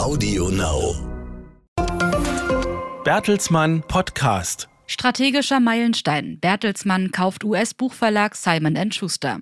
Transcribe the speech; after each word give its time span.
Audio 0.00 0.48
Now. 0.48 0.94
Bertelsmann 3.04 3.82
Podcast. 3.82 4.66
Strategischer 4.86 5.60
Meilenstein. 5.60 6.40
Bertelsmann 6.40 7.10
kauft 7.10 7.44
US-Buchverlag 7.44 8.34
Simon 8.34 8.76
Schuster. 8.92 9.40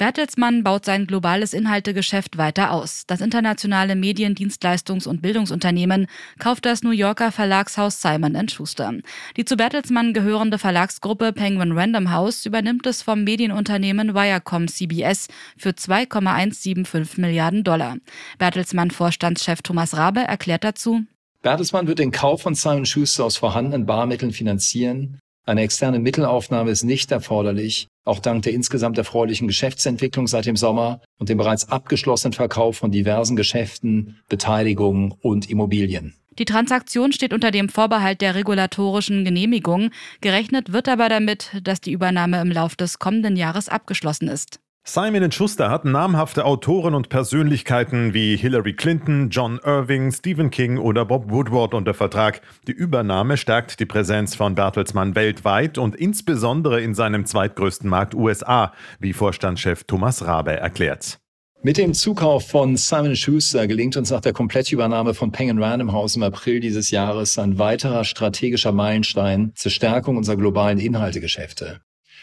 Bertelsmann 0.00 0.64
baut 0.64 0.86
sein 0.86 1.06
globales 1.06 1.52
Inhaltegeschäft 1.52 2.38
weiter 2.38 2.70
aus. 2.72 3.04
Das 3.06 3.20
internationale 3.20 3.92
Mediendienstleistungs- 3.92 5.06
und 5.06 5.20
Bildungsunternehmen 5.20 6.06
kauft 6.38 6.64
das 6.64 6.82
New 6.82 6.90
Yorker 6.90 7.30
Verlagshaus 7.30 8.00
Simon 8.00 8.48
Schuster. 8.48 8.94
Die 9.36 9.44
zu 9.44 9.58
Bertelsmann 9.58 10.14
gehörende 10.14 10.56
Verlagsgruppe 10.56 11.34
Penguin 11.34 11.72
Random 11.72 12.10
House 12.12 12.46
übernimmt 12.46 12.86
es 12.86 13.02
vom 13.02 13.24
Medienunternehmen 13.24 14.14
Viacom 14.14 14.68
CBS 14.68 15.28
für 15.58 15.74
2,175 15.74 17.18
Milliarden 17.18 17.62
Dollar. 17.62 17.98
Bertelsmann-Vorstandschef 18.38 19.60
Thomas 19.60 19.98
Rabe 19.98 20.20
erklärt 20.20 20.64
dazu, 20.64 21.02
Bertelsmann 21.42 21.86
wird 21.86 21.98
den 21.98 22.10
Kauf 22.10 22.40
von 22.40 22.54
Simon 22.54 22.86
Schuster 22.86 23.26
aus 23.26 23.36
vorhandenen 23.36 23.84
Barmitteln 23.84 24.32
finanzieren. 24.32 25.20
Eine 25.44 25.60
externe 25.60 25.98
Mittelaufnahme 25.98 26.70
ist 26.70 26.84
nicht 26.84 27.12
erforderlich, 27.12 27.89
auch 28.04 28.18
dank 28.18 28.42
der 28.42 28.52
insgesamt 28.52 28.98
erfreulichen 28.98 29.48
Geschäftsentwicklung 29.48 30.26
seit 30.26 30.46
dem 30.46 30.56
Sommer 30.56 31.00
und 31.18 31.28
dem 31.28 31.38
bereits 31.38 31.68
abgeschlossenen 31.68 32.32
Verkauf 32.32 32.76
von 32.78 32.90
diversen 32.90 33.36
Geschäften, 33.36 34.20
Beteiligungen 34.28 35.14
und 35.20 35.50
Immobilien. 35.50 36.14
Die 36.38 36.44
Transaktion 36.44 37.12
steht 37.12 37.34
unter 37.34 37.50
dem 37.50 37.68
Vorbehalt 37.68 38.20
der 38.20 38.34
regulatorischen 38.34 39.24
Genehmigung. 39.24 39.90
Gerechnet 40.20 40.72
wird 40.72 40.88
aber 40.88 41.08
damit, 41.08 41.50
dass 41.62 41.80
die 41.80 41.92
Übernahme 41.92 42.40
im 42.40 42.50
Lauf 42.50 42.76
des 42.76 42.98
kommenden 42.98 43.36
Jahres 43.36 43.68
abgeschlossen 43.68 44.28
ist. 44.28 44.60
Simon 44.82 45.30
Schuster 45.30 45.70
hat 45.70 45.84
namhafte 45.84 46.44
Autoren 46.44 46.94
und 46.94 47.10
Persönlichkeiten 47.10 48.12
wie 48.14 48.36
Hillary 48.36 48.72
Clinton, 48.72 49.28
John 49.30 49.60
Irving, 49.62 50.10
Stephen 50.10 50.50
King 50.50 50.78
oder 50.78 51.04
Bob 51.04 51.30
Woodward 51.30 51.74
unter 51.74 51.94
Vertrag. 51.94 52.40
Die 52.66 52.72
Übernahme 52.72 53.36
stärkt 53.36 53.78
die 53.78 53.86
Präsenz 53.86 54.34
von 54.34 54.54
Bertelsmann 54.54 55.14
weltweit 55.14 55.78
und 55.78 55.94
insbesondere 55.94 56.80
in 56.80 56.94
seinem 56.94 57.26
zweitgrößten 57.26 57.88
Markt 57.88 58.14
USA, 58.14 58.72
wie 58.98 59.12
Vorstandschef 59.12 59.84
Thomas 59.84 60.24
Rabe 60.24 60.56
erklärt. 60.56 61.20
Mit 61.62 61.76
dem 61.76 61.92
Zukauf 61.92 62.48
von 62.48 62.78
Simon 62.78 63.16
Schuster 63.16 63.66
gelingt 63.66 63.98
uns 63.98 64.10
nach 64.10 64.22
der 64.22 64.32
Komplettübernahme 64.32 65.12
von 65.12 65.30
Penguin 65.30 65.62
Random 65.62 65.92
House 65.92 66.16
im 66.16 66.22
April 66.22 66.58
dieses 66.58 66.90
Jahres 66.90 67.38
ein 67.38 67.58
weiterer 67.58 68.04
strategischer 68.04 68.72
Meilenstein 68.72 69.52
zur 69.54 69.70
Stärkung 69.70 70.16
unserer 70.16 70.36
globalen 70.36 70.78
Inhaltegeschäfte. 70.78 71.82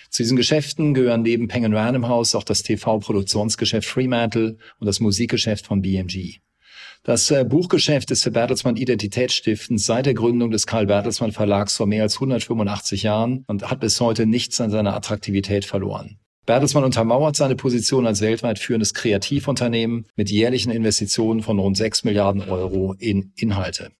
Zu 0.09 0.23
diesen 0.23 0.38
Geschäften 0.38 0.94
gehören 0.94 1.22
neben 1.22 1.47
Penguin 1.47 1.73
Random 1.73 2.08
House 2.08 2.36
auch 2.36 2.44
das 2.44 2.63
TV-Produktionsgeschäft 2.63 3.88
Fremantle 3.88 4.58
und 4.80 4.88
das 4.88 5.00
Musikgeschäft 5.00 5.67
von 5.67 5.81
BMG. 5.81 6.39
Das 7.03 7.31
äh, 7.31 7.45
Buchgeschäft 7.45 8.11
ist 8.11 8.23
für 8.23 8.31
Bertelsmann 8.31 8.75
Identitätsstiftend 8.75 9.80
seit 9.80 10.05
der 10.05 10.13
Gründung 10.13 10.52
des 10.52 10.67
Karl 10.67 10.88
Bertelsmann 10.88 11.31
Verlags 11.31 11.78
vor 11.78 11.88
mehr 11.88 12.03
als 12.03 12.16
185 12.16 13.03
Jahren 13.03 13.45
und 13.47 13.69
hat 13.69 13.80
bis 13.80 14.02
heute 14.02 14.25
nichts 14.25 14.59
an 14.59 14.72
seiner 14.72 14.95
Attraktivität 14.95 15.63
verloren. 15.63 16.19
Bertelsmann 16.45 16.85
untermauert 16.85 17.35
seine 17.35 17.55
Position 17.55 18.08
als 18.08 18.22
weltweit 18.22 18.58
führendes 18.58 18.94
Kreativunternehmen 18.94 20.05
mit 20.16 20.31
jährlichen 20.31 20.72
Investitionen 20.72 21.44
von 21.44 21.59
rund 21.59 21.75
6 21.75 22.05
Milliarden 22.05 22.41
Euro 22.41 22.94
in 22.97 23.33
Inhalte. 23.35 23.91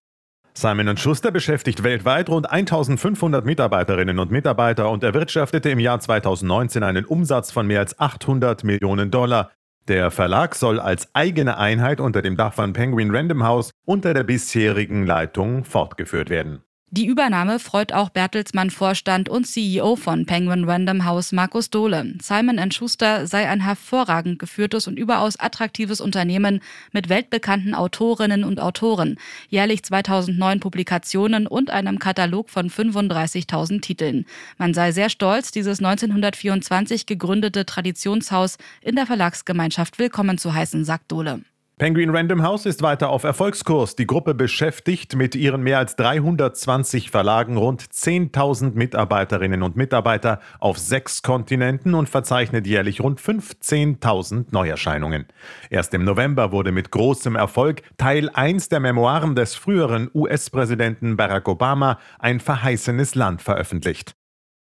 Simon 0.60 0.96
Schuster 0.96 1.30
beschäftigt 1.30 1.84
weltweit 1.84 2.28
rund 2.28 2.50
1500 2.50 3.44
Mitarbeiterinnen 3.44 4.18
und 4.18 4.32
Mitarbeiter 4.32 4.90
und 4.90 5.04
erwirtschaftete 5.04 5.70
im 5.70 5.78
Jahr 5.78 6.00
2019 6.00 6.82
einen 6.82 7.04
Umsatz 7.04 7.52
von 7.52 7.68
mehr 7.68 7.78
als 7.78 8.00
800 8.00 8.64
Millionen 8.64 9.12
Dollar. 9.12 9.52
Der 9.86 10.10
Verlag 10.10 10.56
soll 10.56 10.80
als 10.80 11.14
eigene 11.14 11.58
Einheit 11.58 12.00
unter 12.00 12.22
dem 12.22 12.36
Dach 12.36 12.54
von 12.54 12.72
Penguin 12.72 13.14
Random 13.14 13.44
House 13.44 13.70
unter 13.86 14.14
der 14.14 14.24
bisherigen 14.24 15.06
Leitung 15.06 15.64
fortgeführt 15.64 16.28
werden. 16.28 16.62
Die 16.90 17.04
Übernahme 17.04 17.58
freut 17.58 17.92
auch 17.92 18.08
Bertelsmann-Vorstand 18.08 19.28
und 19.28 19.46
CEO 19.46 19.94
von 19.94 20.24
Penguin 20.24 20.64
Random 20.64 21.04
House 21.04 21.32
Markus 21.32 21.68
Dohle. 21.68 22.14
Simon 22.22 22.72
Schuster 22.72 23.26
sei 23.26 23.46
ein 23.46 23.60
hervorragend 23.60 24.38
geführtes 24.38 24.88
und 24.88 24.98
überaus 24.98 25.38
attraktives 25.38 26.00
Unternehmen 26.00 26.60
mit 26.92 27.10
weltbekannten 27.10 27.74
Autorinnen 27.74 28.42
und 28.42 28.58
Autoren, 28.58 29.18
jährlich 29.50 29.82
2009 29.82 30.60
Publikationen 30.60 31.46
und 31.46 31.68
einem 31.68 31.98
Katalog 31.98 32.48
von 32.48 32.70
35.000 32.70 33.82
Titeln. 33.82 34.24
Man 34.56 34.72
sei 34.72 34.90
sehr 34.90 35.10
stolz, 35.10 35.50
dieses 35.50 35.80
1924 35.80 37.04
gegründete 37.04 37.66
Traditionshaus 37.66 38.56
in 38.80 38.96
der 38.96 39.04
Verlagsgemeinschaft 39.04 39.98
willkommen 39.98 40.38
zu 40.38 40.54
heißen, 40.54 40.86
sagt 40.86 41.12
Dohle. 41.12 41.42
Penguin 41.78 42.10
Random 42.10 42.42
House 42.42 42.66
ist 42.66 42.82
weiter 42.82 43.08
auf 43.08 43.22
Erfolgskurs. 43.22 43.94
Die 43.94 44.08
Gruppe 44.08 44.34
beschäftigt 44.34 45.14
mit 45.14 45.36
ihren 45.36 45.62
mehr 45.62 45.78
als 45.78 45.94
320 45.94 47.12
Verlagen 47.12 47.56
rund 47.56 47.84
10.000 47.84 48.72
Mitarbeiterinnen 48.74 49.62
und 49.62 49.76
Mitarbeiter 49.76 50.40
auf 50.58 50.76
sechs 50.76 51.22
Kontinenten 51.22 51.94
und 51.94 52.08
verzeichnet 52.08 52.66
jährlich 52.66 53.00
rund 53.00 53.20
15.000 53.20 54.46
Neuerscheinungen. 54.50 55.26
Erst 55.70 55.94
im 55.94 56.02
November 56.02 56.50
wurde 56.50 56.72
mit 56.72 56.90
großem 56.90 57.36
Erfolg 57.36 57.82
Teil 57.96 58.28
1 58.28 58.70
der 58.70 58.80
Memoiren 58.80 59.36
des 59.36 59.54
früheren 59.54 60.10
US-Präsidenten 60.12 61.16
Barack 61.16 61.46
Obama, 61.46 62.00
ein 62.18 62.40
verheißenes 62.40 63.14
Land, 63.14 63.40
veröffentlicht. 63.40 64.16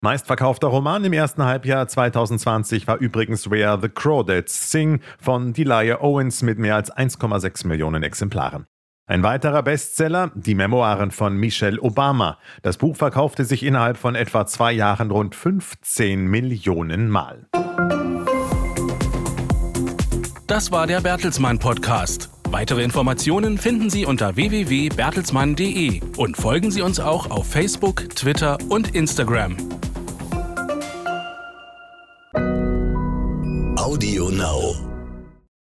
Meistverkaufter 0.05 0.67
Roman 0.67 1.03
im 1.05 1.15
ersten 1.15 1.45
Halbjahr 1.45 1.89
2020 1.89 2.87
war 2.87 2.99
übrigens 2.99 3.51
Where 3.51 3.79
the 3.81 3.89
Crawdads 3.89 4.71
Sing 4.71 5.01
von 5.19 5.55
Delia 5.55 6.03
Owens 6.03 6.43
mit 6.43 6.59
mehr 6.59 6.77
als 6.77 6.95
1,6 6.95 7.67
Millionen 7.67 8.03
Exemplaren. 8.03 8.67
Ein 9.07 9.23
weiterer 9.23 9.63
Bestseller, 9.63 10.31
die 10.35 10.55
Memoiren 10.55 11.11
von 11.11 11.39
Michelle 11.39 11.81
Obama. 11.81 12.37
Das 12.61 12.77
Buch 12.77 12.97
verkaufte 12.97 13.47
sich 13.47 13.63
innerhalb 13.63 13.97
von 13.97 14.15
etwa 14.15 14.45
zwei 14.45 14.73
Jahren 14.73 15.11
rund 15.11 15.35
15 15.35 16.27
Millionen 16.27 17.09
Mal. 17.09 17.47
Das 20.47 20.71
war 20.71 20.87
der 20.87 21.01
Bertelsmann 21.01 21.59
Podcast. 21.59 22.29
Weitere 22.51 22.85
Informationen 22.85 23.57
finden 23.57 23.89
Sie 23.89 24.05
unter 24.05 24.37
www.bertelsmann.de 24.37 26.03
und 26.19 26.37
folgen 26.37 26.71
Sie 26.71 26.83
uns 26.83 27.01
auch 27.01 27.31
auf 27.31 27.51
Facebook, 27.51 28.11
Twitter 28.15 28.59
und 28.69 28.95
Instagram. 28.95 29.57
Audio 33.95 34.29
Now. 34.29 34.64